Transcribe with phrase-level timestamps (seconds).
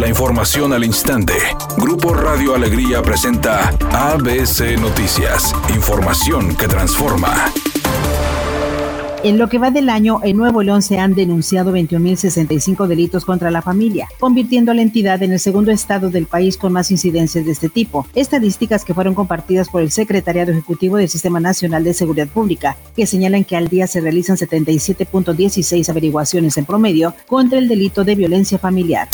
[0.00, 1.34] La información al instante.
[1.76, 5.54] Grupo Radio Alegría presenta ABC Noticias.
[5.74, 7.52] Información que transforma.
[9.22, 13.50] En lo que va del año, en Nuevo León se han denunciado 21.065 delitos contra
[13.50, 17.44] la familia, convirtiendo a la entidad en el segundo estado del país con más incidencias
[17.44, 18.06] de este tipo.
[18.14, 23.06] Estadísticas que fueron compartidas por el Secretariado Ejecutivo del Sistema Nacional de Seguridad Pública, que
[23.06, 28.58] señalan que al día se realizan 77.16 averiguaciones en promedio contra el delito de violencia
[28.58, 29.06] familiar.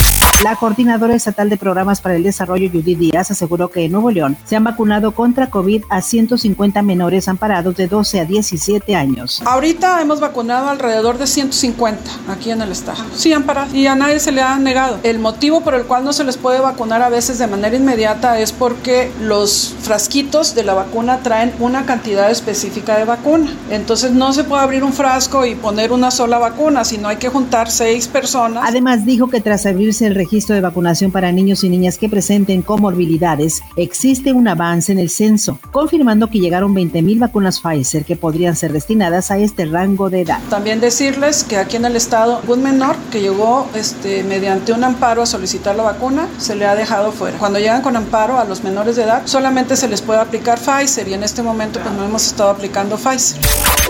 [0.45, 4.37] La coordinadora estatal de programas para el desarrollo, Judith Díaz, aseguró que en Nuevo León
[4.45, 9.43] se han vacunado contra COVID a 150 menores amparados de 12 a 17 años.
[9.47, 13.03] Ahorita hemos vacunado alrededor de 150 aquí en el estado.
[13.15, 13.73] Sí, amparados.
[13.73, 14.99] Y a nadie se le ha negado.
[15.05, 18.39] El motivo por el cual no se les puede vacunar a veces de manera inmediata
[18.39, 23.51] es porque los frasquitos de la vacuna traen una cantidad específica de vacuna.
[23.71, 27.29] Entonces no se puede abrir un frasco y poner una sola vacuna, sino hay que
[27.29, 28.65] juntar seis personas.
[28.67, 32.63] Además dijo que tras abrirse el registro de vacunación para niños y niñas que presenten
[32.63, 38.57] comorbilidades, existe un avance en el censo, confirmando que llegaron 20.000 vacunas Pfizer que podrían
[38.57, 40.41] ser destinadas a este rango de edad.
[40.51, 45.23] También decirles que aquí en el estado, un menor que llegó este, mediante un amparo
[45.23, 47.39] a solicitar la vacuna, se le ha dejado fuera.
[47.39, 51.07] Cuando llegan con amparo a los menores de edad, solamente se les puede aplicar Pfizer
[51.09, 53.41] y en este momento pues no hemos estado aplicando Pfizer.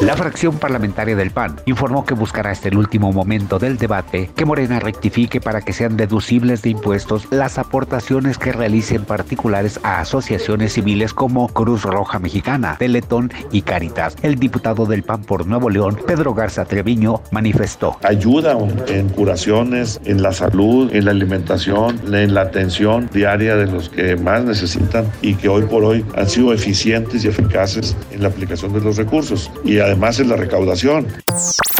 [0.03, 4.45] La fracción parlamentaria del PAN informó que buscará hasta el último momento del debate que
[4.45, 6.27] Morena rectifique para que sean deducidos
[6.61, 13.33] de impuestos las aportaciones que realicen particulares a asociaciones civiles como Cruz Roja Mexicana, Teletón
[13.53, 14.17] y Caritas.
[14.23, 17.97] El diputado del PAN por Nuevo León, Pedro Garza Treviño, manifestó.
[18.03, 23.89] Ayuda en curaciones, en la salud, en la alimentación, en la atención diaria de los
[23.89, 28.29] que más necesitan y que hoy por hoy han sido eficientes y eficaces en la
[28.29, 31.07] aplicación de los recursos y además en la recaudación.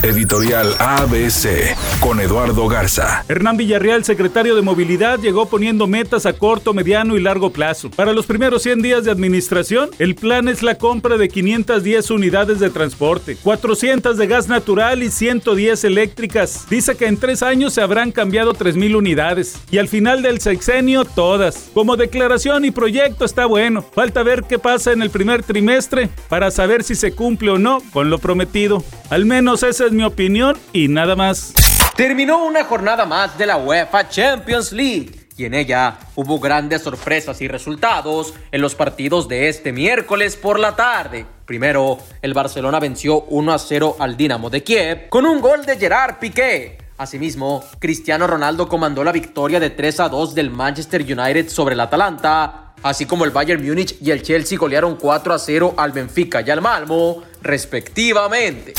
[0.03, 3.25] Editorial ABC con Eduardo Garza.
[3.27, 7.91] Hernán Villarreal, secretario de Movilidad, llegó poniendo metas a corto, mediano y largo plazo.
[7.91, 12.61] Para los primeros 100 días de administración, el plan es la compra de 510 unidades
[12.61, 16.67] de transporte, 400 de gas natural y 110 eléctricas.
[16.69, 21.07] Dice que en tres años se habrán cambiado 3.000 unidades y al final del sexenio
[21.07, 21.71] todas.
[21.73, 23.86] Como declaración y proyecto está bueno.
[23.95, 27.81] Falta ver qué pasa en el primer trimestre para saber si se cumple o no
[27.93, 28.83] con lo prometido.
[29.11, 31.55] Al menos esa es mi opinión y nada más.
[31.97, 37.41] Terminó una jornada más de la UEFA Champions League y en ella hubo grandes sorpresas
[37.41, 41.27] y resultados en los partidos de este miércoles por la tarde.
[41.45, 45.77] Primero, el Barcelona venció 1 a 0 al Dinamo de Kiev con un gol de
[45.77, 46.79] Gerard Piqué.
[46.99, 51.81] Asimismo, Cristiano Ronaldo comandó la victoria de 3 a 2 del Manchester United sobre el
[51.81, 56.41] Atalanta, así como el Bayern Múnich y el Chelsea golearon 4 a 0 al Benfica
[56.41, 58.75] y al Malmo, respectivamente.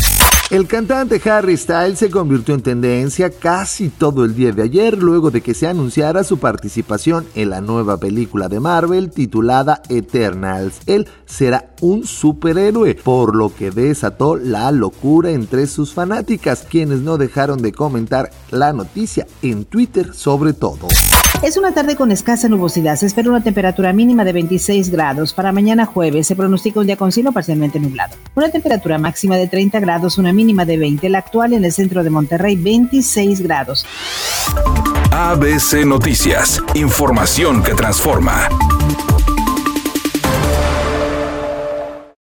[0.49, 5.29] El cantante Harry Styles se convirtió en tendencia casi todo el día de ayer luego
[5.29, 10.79] de que se anunciara su participación en la nueva película de Marvel titulada Eternals.
[10.85, 17.17] Él será un superhéroe, por lo que desató la locura entre sus fanáticas, quienes no
[17.17, 20.87] dejaron de comentar la noticia en Twitter sobre todo.
[21.43, 22.95] Es una tarde con escasa nubosidad.
[22.95, 25.33] Se espera una temperatura mínima de 26 grados.
[25.33, 28.15] Para mañana jueves se pronostica un día con cielo parcialmente nublado.
[28.33, 31.07] Una temperatura máxima de 30 grados, una mínima de 20.
[31.09, 33.85] La actual en el centro de Monterrey, 26 grados.
[35.11, 36.59] ABC Noticias.
[36.73, 38.49] Información que transforma.